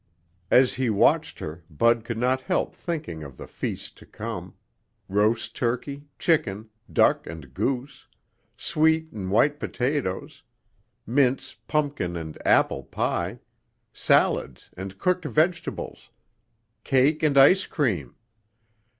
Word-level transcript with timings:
As 0.49 0.73
he 0.73 0.89
watched 0.89 1.37
her, 1.37 1.63
Bud 1.69 2.03
could 2.03 2.17
not 2.17 2.41
help 2.41 2.73
thinking 2.73 3.21
of 3.21 3.37
the 3.37 3.45
feast 3.45 3.95
to 3.99 4.05
come 4.07 4.55
roast 5.07 5.55
turkey, 5.55 6.07
chicken, 6.17 6.71
duck 6.91 7.27
and 7.27 7.53
goose; 7.53 8.07
sweet 8.57 9.11
and 9.11 9.29
white 9.29 9.59
potatoes; 9.59 10.41
mince, 11.05 11.55
pumpkin 11.67 12.17
and 12.17 12.35
apple 12.47 12.81
pie; 12.85 13.41
salads 13.93 14.71
and 14.75 14.97
cooked 14.97 15.25
vegetables; 15.25 16.09
cake 16.83 17.21
and 17.21 17.37
ice 17.37 17.67
cream. 17.67 18.15